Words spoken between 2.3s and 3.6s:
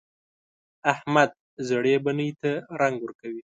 ته رنګ ورکوي.